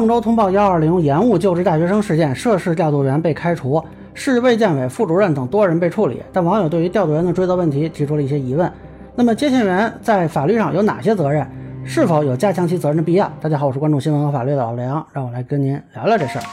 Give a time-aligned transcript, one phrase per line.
[0.00, 3.84] 郑州通报幺二零延误救治大学生事件，涉事调度员被开除，
[4.14, 6.22] 市卫健委副主任等多人被处理。
[6.32, 8.72] 但网友对于调度员的追责问题提出了一些疑问。
[9.14, 11.46] 那么接线员在法律上有哪些责任？
[11.84, 13.30] 是否有加强其责任的必要？
[13.42, 16.44] 大家好，我是关注新闻和法律的老梁，让我来跟您聊聊这事儿。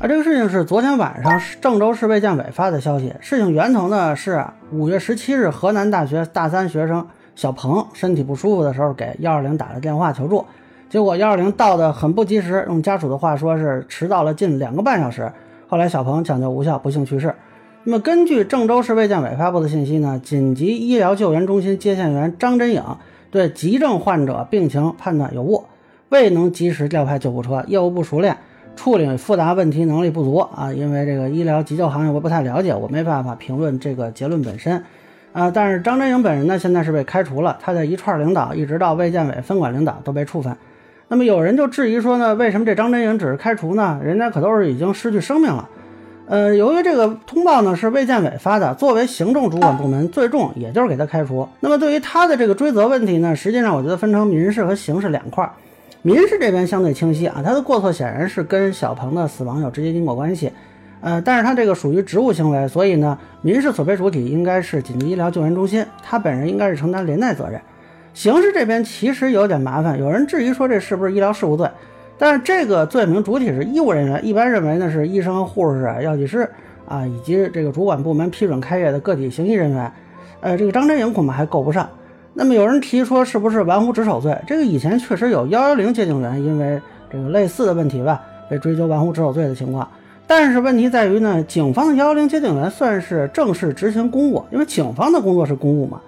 [0.00, 3.14] 啊，这个事情是昨天晚上郑州市卫健委发的消息。
[3.20, 10.44] 事情源头呢是五月十七日，河南大学大三学生小鹏身体不舒服的时候给幺二零打了电话求助，
[10.88, 15.32] 结果幺二零到的很不及时，用家属的话说是迟到了近两个半小时。
[15.66, 17.34] 后来小鹏抢救无效，不幸去世。
[17.82, 22.82] 那么根据郑州市卫健委发布的信息呢，紧急医疗救援中心接线员张真颖
[23.30, 25.64] 对急症患者病情判断有误，
[26.08, 28.36] 未能及时调派救护车，业务不熟练。
[28.76, 34.82] 处理复杂问题能力不足啊，因为这个医疗急救行业我不太了解，我没办法评论这个结论本身
[35.34, 35.50] 啊。
[35.50, 40.56] 但是张真颖本人呢，现在是被开除了，他的一串领导一直到卫健委分管领导都被处分。
[41.08, 44.00] 那么有人就质疑说呢，为什么这张真颖只是开除呢？
[44.02, 45.68] 人家可都是已经失去生命了。
[46.26, 51.46] 呃，由于这个通报呢是卫健委发的，作为行政主管部门，最重也就是给他开除。
[51.60, 55.46] 那么对于他的这个追责问题呢，实际上我觉得分成民事和刑事两块。
[56.00, 60.50] 民事这边相对清晰啊，他的过错显然是跟小鹏的死亡有直接因果关系，
[61.04, 67.60] 呃，但是他这个属于职务行为，所以呢，民事索赔主体应该是紧急医疗救援中心，他本人应该是承担连带责任。
[68.14, 71.68] 刑事这边其实有点麻烦，有人质疑说这是不是医疗事故罪，
[72.16, 76.48] 但是这个罪名主体是医务人员，一般认为呢是医生、护士、药剂师
[76.88, 79.92] 啊，以及这个主管部门批准开业的个体行医人员，
[80.40, 81.86] 呃，这个张真颖恐怕还够不上。
[82.32, 84.34] 那么有人提说是不是玩忽职守罪？
[84.46, 86.80] 这个以前确实有幺幺零接警员因为
[87.12, 89.86] 这个类似的问题吧，被追究玩忽职守罪的情况。
[90.26, 96.00] 但是问题在于呢，警方的幺幺零接警员算是正式执行公务，因为警方的工作是公务嘛，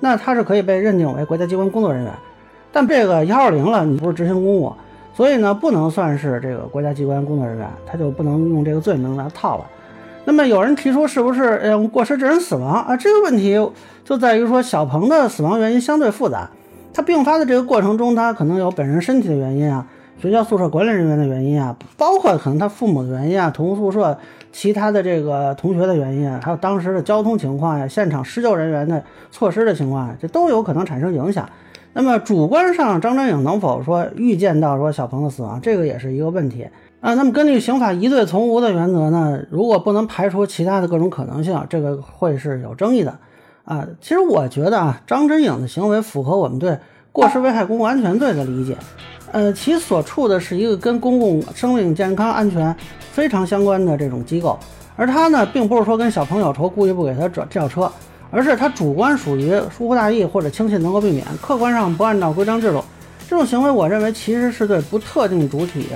[0.00, 2.12] 那他是可以被认定为国家机关工作人员。
[2.72, 4.72] 但这个幺二零了，你不是执行公务，
[5.14, 9.64] 所以呢不能算是这个国家机关工作人员，他就不能用这个罪名来套了。
[10.24, 12.96] 那么有人提出是不是嗯过失致人死亡啊？
[12.96, 13.54] 这个问题
[14.04, 16.48] 就在于说小鹏的死亡原因相对复杂，
[16.92, 19.86] 他病发的这个过程中，他可能有本人身体的原因啊，
[20.18, 24.16] 学校宿舍管理人员的原因啊，包括可能他父母的原因啊，同宿舍
[24.52, 31.48] 其他的这个同学的原因啊，还有当时的交通情况呀，现场施救人员的措施的情况，啊这都有可能产生影响。
[31.92, 36.66] 那么主观上张真颖能否说预见到说小鹏的死亡，这个也是一个问题。
[37.00, 43.18] 啊，那么根据刑法疑罪从无的原则呢，如果不能排除其他的各种可能性，这个会是有争议的。
[43.64, 46.78] 啊，其实我觉得啊，张真颖的行为符合我们对
[47.12, 48.76] 过失危害公共安全罪的理解。
[49.34, 52.72] 呃，其所处的是一个跟公共生命健康安全
[53.10, 54.56] 非常相关的这种机构，
[54.94, 57.90] 而他呢，并不是说跟小朋友仇，故意不给他转叫车，
[58.30, 62.80] 而是他主观属于疏忽大意或者轻信能够避免，客观上不按照规章制度，
[63.28, 65.88] 这种行为，我认为其实是对不特定主体。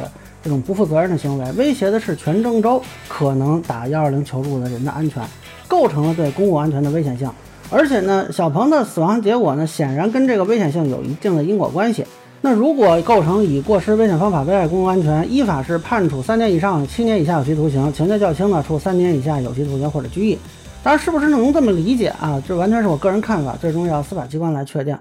[0.42, 5.22] 这种不负责任的行为，威胁的是全郑州可能打幺二零求助的人的安全，
[5.68, 7.30] 构成了对公共安全的危险性。
[7.70, 12.04] 而且呢，小鹏的死亡结果呢，显然跟这个危险性有一定的因果关系。
[12.40, 20.38] 那如果构成以过失危险方法危害公共安全，依法是判处三年以上七年以下有期徒刑，情节较轻的处三年以下有期徒刑或者拘役。
[20.80, 22.40] 当然，是不是能这么理解啊？
[22.46, 24.96] 这完全是我个人看法，最终要司法机关来确定。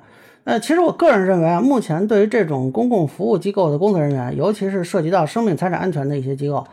[0.45, 6.65] 呃，其实我个人认为啊，目前对于这种公共服务机构的工作人员，尤其是涉及到生命财产安全的一些机构，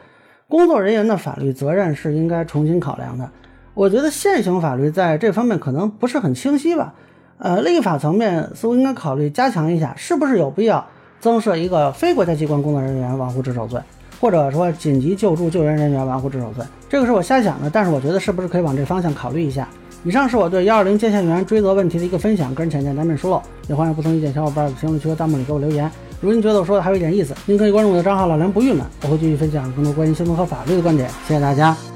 [0.48, 3.28] 工作人员的法律责任是应该重新考量的。
[3.74, 6.94] 我觉得现行法律在这方面可能不是很清晰吧。
[7.38, 10.84] 呃，立法层面似乎应该考虑加强一下，是不是有必要
[11.20, 13.80] 增设一个非国家机关工作人员玩忽职守罪，
[14.20, 16.64] 或者说紧急救助救援人员玩忽职守罪？
[16.88, 19.68] 这个是我瞎想的，但是我觉得是不是可以往这方向考虑一下。
[20.04, 25.90] 以上是我对幺二零接线员追责问题的一个分享，个人浅见难免疏漏，也欢迎不同意见小伙伴在评论区和弹幕里给我留言。
[26.20, 31.08] 如果您觉得我说的还有一点意思，您可以关注我的账号老梁不郁闷，我会继续分享更多关于新闻和法律的观点。
[31.26, 31.93] 谢谢大家。